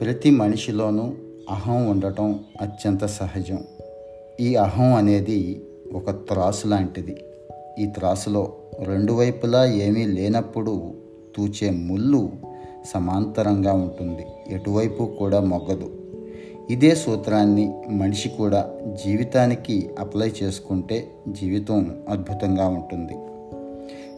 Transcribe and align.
ప్రతి 0.00 0.30
మనిషిలోనూ 0.30 1.12
అహం 1.50 1.90
ఉండటం 1.90 2.40
అత్యంత 2.60 3.04
సహజం. 3.04 3.58
ఈ 4.40 4.54
అహం 4.54 4.94
అనేది 4.94 5.62
ఒక 5.92 6.10
త్రాసు 6.10 6.68
లాంటిది. 6.68 7.16
ఈ 7.78 7.86
త్రాసులో 7.86 8.52
రెండు 8.82 9.12
వైపులా 9.12 9.64
ఏమీ 9.64 10.06
లేనప్పుడు 10.06 10.94
తూచే 11.36 11.70
ముళ్ళు 11.70 12.30
సమాంతరంగా 12.94 13.72
ఉంటుంది. 13.72 14.54
ఎటువైపు 14.54 15.04
కూడా 15.18 15.40
మొగ్గదు. 15.40 15.90
ఇదే 16.70 16.94
సూత్రాన్ని 16.94 17.72
మనిషి 17.90 18.28
కూడా 18.28 18.70
జీవితానికి 19.06 19.90
అప్లై 19.98 20.32
చేసుకుంటే 20.42 21.10
జీవితం 21.28 21.96
అద్భుతంగా 22.08 22.68
ఉంటుంది. 22.68 23.14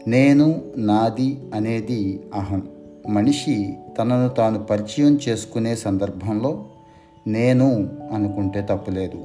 నేను 0.09 0.61
నాది 0.77 1.39
అనేది 1.53 2.19
అహం. 2.33 2.67
మనిషి 3.09 3.77
తనను 3.97 4.29
తాను 4.29 4.63
పరిచయం 4.63 5.19
చేసుకునే 5.29 5.75
సందర్భంలో 5.75 6.65
నేను 7.27 7.89
అనుకుంటే 8.13 8.67
తప్పులేదు. 8.69 9.23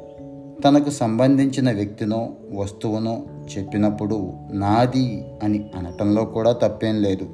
తనకు 0.64 0.90
సంబంధించిన 0.90 1.72
వ్యక్తినో 1.72 2.28
వస్తువునో 2.54 3.22
చెప్పినప్పుడు 3.58 4.32
నాది 4.52 5.24
అని 5.42 5.70
అనటంలో 5.76 6.24
కూడా 6.24 6.52
తప్పేం 6.52 7.02
లేదు. 7.02 7.26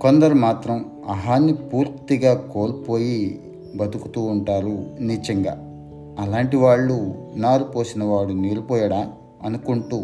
కొందరు 0.00 0.34
మాత్రం 0.34 0.84
అహాన్ని 1.08 1.52
పూర్తిగా 1.52 2.34
కోల్పోయి 2.34 3.40
బతుకుతూ 3.76 4.20
ఉంటారు 4.20 4.84
నిజంగా. 5.00 5.52
అలాంటి 6.20 6.56
వాళ్ళు 6.56 7.14
నారు 7.36 7.64
పోసిన 7.64 8.04
వాడు 8.04 8.32
నీళ్ళు 8.32 8.62
పోయడా 8.62 9.12
అనుకుంటూ 9.42 10.00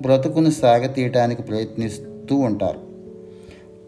బ్రతుకును 0.00 0.50
సాగతీయటానికి 0.50 1.42
ప్రయత్నిస్తూ 1.42 2.36
ఉంటారు. 2.36 2.85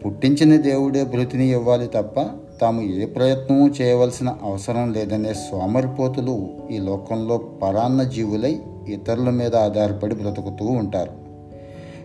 పుట్టించిన 0.05 0.61
దేవుడే 0.61 1.03
బ్రతిని 1.03 1.51
ఇవ్వాలి 1.51 1.87
తప్ప 1.87 2.27
తాము 2.61 2.81
ఏ 2.81 3.05
ప్రయత్నము 3.05 3.67
చేయవలసిన 3.67 4.35
అవసరం 4.43 4.93
లేదనే 4.93 5.33
సోమరిపోతులు 5.33 6.49
ఈ 6.71 6.77
లోకంలో 6.77 7.37
పరాన్న 7.37 8.03
జీవులై 8.03 8.59
ఇతరుల 8.87 9.29
మీద 9.29 9.55
ఆధారపడి 9.55 10.15
బ్రతుకుతూ 10.15 10.65
ఉంటారు. 10.65 11.11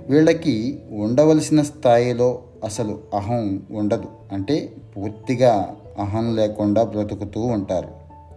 వీళ్ళకి 0.09 0.83
ఉండవలసిన 0.92 1.62
స్థాయిలో 1.62 2.39
అసలు 2.64 2.98
అహం 3.14 3.62
ఉండదు. 3.70 4.06
అంటే 4.33 4.73
పూర్తిగా 4.97 5.77
అహం 5.98 6.36
లేకుండా 6.36 6.83
బ్రతుకుతూ 6.83 7.41
ఉంటారు. 7.41 7.89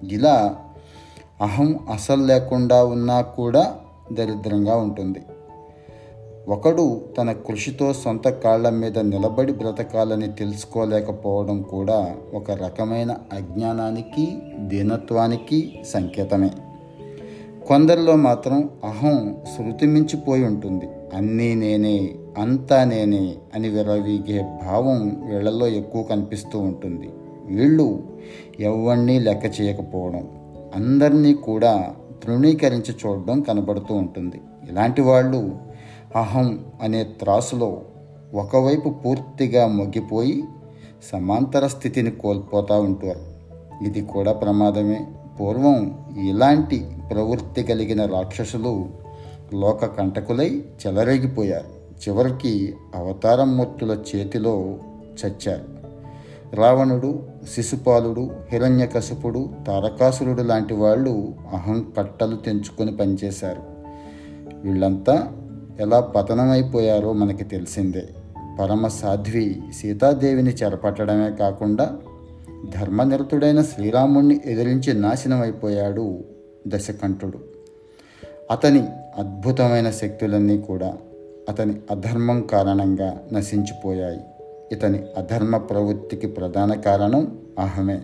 ఇలా 0.05 0.55
అహం 1.41 1.79
అసలు 1.91 2.25
లేకుండా 2.25 2.83
ఉన్నా 2.83 3.21
కూడా 3.21 3.75
దరిద్రంగా 4.13 4.75
ఉంటుంది. 4.75 5.21
ఒకడు 6.47 7.01
తన 7.17 7.31
కృషితో 7.31 7.93
సొంత 7.93 8.29
కాళ్ళ 8.29 8.69
మీద 8.69 8.99
నిలబడి 8.99 9.53
బ్రతకాలని 9.53 10.31
తెలుసుకోలేకపోవడం 10.31 11.61
కూడా 11.61 12.15
ఒక 12.33 12.51
రకమైన 12.51 13.15
అజ్ఞానానికి 13.33 14.37
దీనత్వానికి 14.57 15.79
సంకేతమే. 15.87 16.49
కొందరిలో 17.67 18.15
మాత్రం 18.15 18.69
అహం 18.83 19.35
శృతి 19.57 19.85
మించిపోయి 19.85 20.45
ఉంటుంది. 20.45 20.89
అన్నీ 21.13 21.55
నేనే 21.55 22.15
అంతా 22.37 22.83
నేనే 22.83 23.35
అని 23.55 23.69
విరవీగే 23.69 24.59
భావం 24.63 25.23
వీళ్ళల్లో 25.27 25.67
ఎక్కువ 25.67 26.03
కనిపిస్తూ 26.03 26.59
ఉంటుంది. 26.59 27.09
వీళ్ళు 27.45 28.03
ఎవరిని 28.59 29.19
లెక్క 29.19 29.61
చేయకపోవడం 29.61 30.29
అందరినీ 30.75 31.33
కూడా 31.33 31.95
తృణీకరించి 32.23 32.95
చూడడం 33.05 33.41
కనబడుతూ 33.41 33.95
ఉంటుంది. 33.95 34.41
ఇలాంటి 34.69 35.01
వాళ్ళు 35.01 35.66
అహం 36.15 36.65
అనే 36.81 37.03
త్రాసులో 37.03 37.81
ఒకవైపు 38.33 38.89
పూర్తిగా 38.89 39.67
మొగ్గిపోయి 39.67 40.43
సమాంతర 41.13 41.67
స్థితిని 41.67 42.11
కోల్పోతూ 42.11 42.81
ఉంటారు. 42.81 43.37
ఇది 43.83 44.01
కూడా 44.01 44.33
ప్రమాదమే. 44.33 45.07
పూర్వం 45.41 45.99
ఇలాంటి 46.29 46.91
ప్రవృత్తి 47.11 47.63
కలిగిన 47.63 48.05
రాక్షసులు 48.05 48.85
లోక 49.53 49.85
కంటకులై 49.85 50.63
చెలరేగిపోయారు. 50.87 51.77
చివరికి 51.97 52.75
అవతారం 52.95 53.57
మూర్తుల 53.57 54.03
చేతిలో 54.15 54.75
చచ్చారు. 55.25 55.77
రావణుడు 56.55 57.19
శిశుపాలుడు 57.55 58.29
హిరణ్యకశపుడు 58.49 59.49
తారకాసురుడు 59.67 60.41
లాంటి 60.41 60.73
వాళ్ళు 60.73 61.33
అహం 61.53 61.93
కట్టలు 61.97 62.35
తెంచుకొని 62.35 62.97
పనిచేశారు. 62.97 63.63
వీళ్ళంతా 64.55 65.36
ఎలా 65.79 65.99
పతనమైపోయారో 65.99 67.13
మనకి 67.13 67.43
తెలిసిందే. 67.43 68.09
పరమ 68.59 68.87
సాధ్వి 68.87 69.61
సీతాదేవిని 69.81 70.51
చెరపట్టడమే 70.51 71.31
కాకుండా 71.31 71.97
ధర్మనిరతుడైన 72.75 73.61
శ్రీరాముణ్ణి 73.61 74.41
ఎదిరించి 74.45 74.93
నాశనమైపోయాడు 74.93 76.19
దశకంఠుడు. 76.67 77.39
అతని 78.51 78.87
అద్భుతమైన 79.17 79.91
శక్తులన్నీ 79.91 80.57
కూడా 80.57 80.97
అతని 81.49 81.75
అధర్మం 81.91 82.41
కారణంగా 82.41 83.19
నశించిపోయాయి. 83.33 84.19
ఇతని 84.71 85.03
అధర్మ 85.17 85.57
ప్రవృత్తికి 85.57 86.27
ప్రధాన 86.27 86.73
కారణం 86.73 87.37
అహమే. 87.59 88.01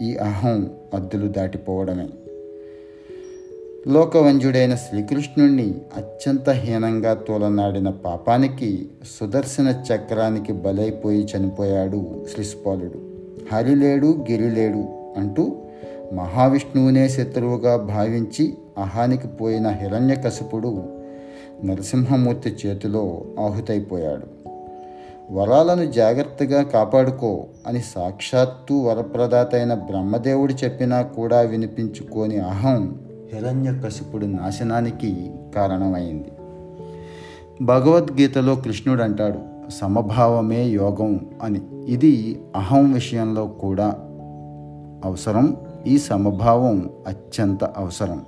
ఈ 0.00 0.16
అహం 0.16 0.70
అద్దులు 0.94 1.28
దాటిపోవడమే. 1.28 2.08
లోకవంజుడైన 3.88 4.74
శ్రీకృష్ణుణ్ణి 4.74 5.74
అత్యంత 5.96 6.50
హీనంగా 6.50 7.14
తోలనాడిన 7.14 7.90
పాపానికి 7.90 8.88
సుదర్శన 9.20 9.68
చక్రానికి 9.68 10.52
బలైపోయి 10.52 11.28
చనిపోయాడు 11.36 12.26
శిశుపాలుడు 12.36 12.98
హరిలేడు 13.54 14.26
గిరిలేడు 14.30 14.84
అంటూ 15.18 15.56
మహావిష్ణువునే 16.12 17.08
శత్రువుగా 17.08 17.76
భావించి 17.76 18.54
అహానికి 18.78 19.28
పోయిన 19.28 19.68
హిరణ్యకశపుడు 19.68 20.82
నరసింహమూర్తి 21.64 22.56
చేతిలో 22.66 23.22
ఆహుతైపోయాడు. 23.40 24.26
వరాలను 25.30 25.92
జాగ్రత్తగా 25.92 26.62
కాపాడుకో 26.62 27.44
అని 27.66 27.80
సాక్షాత్తు 27.80 28.74
వరప్రదాత 28.74 29.54
అయిన 29.54 29.74
బ్రహ్మదేవుడు 29.74 30.52
చెప్పినా 30.52 31.02
కూడా 31.02 31.40
వినిపించుకోని 31.40 32.38
అహం 32.38 33.00
హిరణ్యకశిపుడి 33.32 34.26
నాశనానికి 34.26 35.30
కారణమైంది. 35.56 36.32
భగవద్గీతలో 37.62 38.56
కృష్ణుడు 38.56 39.02
అంటాడు 39.02 39.38
సమభావమే 39.70 40.68
యోగం 40.68 41.26
అని. 41.42 41.60
ఇది 41.88 42.42
అహం 42.56 42.92
విషయంలో 42.92 43.46
కూడా 43.46 43.86
అవసరం 45.04 45.56
ఈ 45.86 45.98
సమభావం 45.98 46.90
అత్యంత 47.06 47.64
అవసరం. 47.64 48.22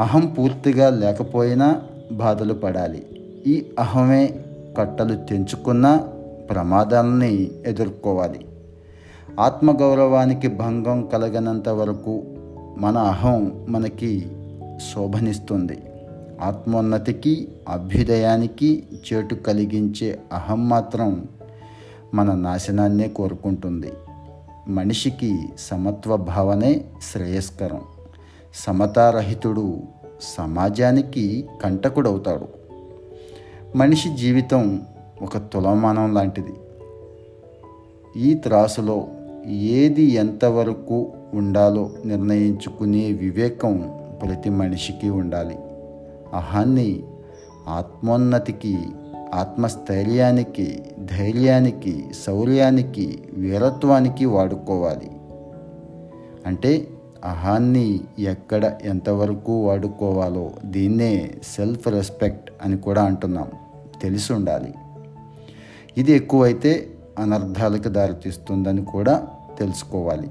అహం 0.00 0.34
పూర్తిగా 0.38 0.90
లేకపోయినా 0.90 1.80
బాధలు 2.12 2.54
పడాలి. 2.54 3.06
ఈ 3.46 3.66
అహమే 3.78 4.34
కట్టలు 4.78 5.14
తెంచుకున్న 5.14 6.08
ప్రమాదాలని 6.50 7.50
ఎదుర్కోవాలి. 7.66 8.40
ఆత్మగౌరవానికి 9.40 10.48
భంగం 10.48 11.08
కలగనంత 11.12 11.68
వరకు 11.68 12.22
మన 12.78 12.98
అహం 12.98 13.66
మనకి 13.68 14.26
శోభనిస్తుంది. 14.94 15.78
ఆత్మోన్నతికి 16.40 17.48
అభ్యుదయానికి 17.68 18.84
చేటు 19.12 19.34
కలిగించే 19.34 20.18
అహం 20.32 20.68
మాత్రం 20.68 21.28
మన 22.14 22.34
నాశనాన్నే 22.34 23.08
కోరుకుంటుంది. 23.08 23.92
మనిషికి 24.68 25.38
సమత్వ 25.58 26.16
భావనే 26.16 26.84
శ్రేయస్కరం. 27.12 27.80
సమతారహితుడు 28.54 29.82
సమాజానికి 30.20 31.48
కంటకుడవుతాడు. 31.62 32.48
మనిషి 33.76 34.08
జీవితం 34.08 34.82
ఒక 35.22 35.38
తులమానం 35.38 36.14
లాంటిది. 36.14 36.52
ఈ 38.16 38.34
త్రాసులో 38.34 39.06
ఏది 39.46 40.02
ఎంతవరకు 40.02 41.12
ఉండాలో 41.34 41.90
నిర్ణయించుకునే 42.04 43.12
వివేకం 43.12 43.98
ప్రతి 44.22 44.50
మనిషికి 44.50 45.10
ఉండాలి. 45.10 45.58
అహాన్ని 46.34 47.02
ఆత్మోన్నతికి 47.68 48.78
ఆత్మస్థైర్యానికి 49.34 50.82
ధైర్యానికి 50.98 52.04
శౌర్యానికి 52.26 53.22
వీరత్వానికి 53.32 54.24
వాడుకోవాలి. 54.24 55.10
అంటే 56.46 56.88
అహాన్ని 57.24 58.00
ఎక్కడ 58.18 58.78
ఎంతవరకు 58.82 59.66
వాడుకోవాలో 59.66 60.50
దీన్నే 60.64 61.30
సెల్ఫ్ 61.56 61.88
రెస్పెక్ట్ 61.88 62.50
అని 62.62 62.76
కూడా 62.76 63.02
అంటున్నాం. 63.02 63.50
తెలిసి 64.02 64.32
ఉండాలి. 64.32 64.74
ఇది 65.96 66.12
ఎక్కువైతే 66.12 66.86
అనర్థాలకు 67.18 67.88
దారితీస్తుందని 67.88 68.84
కూడా 68.84 69.26
తెలుసుకోవాలి. 69.58 70.30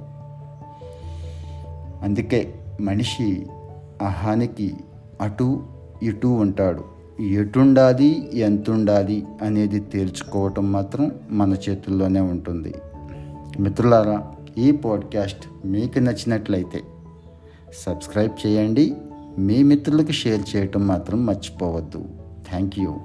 అందుకే 2.02 2.54
మనిషి 2.82 3.48
అహానికి 4.02 4.74
అటు 5.22 5.64
ఇటు 6.04 6.28
ఉంటాడు. 6.28 6.98
ఎటుండాది 7.22 8.40
ఎంతుండాది 8.40 9.26
అనేది 9.42 9.80
తేల్చుకోవటం 9.80 10.72
మాత్రం 10.72 11.12
మన 11.30 11.54
చేతుల్లోనే 11.70 12.20
ఉంటుంది. 12.20 12.74
మిత్రులారా 13.60 14.32
ఈ 14.58 14.72
పాడ్కాస్ట్ 14.72 15.68
మీకు 15.68 16.00
నచ్చినట్లయితే 16.00 16.82
సబ్స్క్రైబ్ 17.78 18.48
చేయండి. 18.48 18.94
మీ 19.40 19.64
మిత్రులకు 19.64 20.12
షేర్ 20.12 20.56
చేయటం 20.56 20.88
మాత్రం 20.88 21.26
మర్చిపోవద్దు. 21.26 22.06
Thank 22.50 22.80
you 22.80 22.98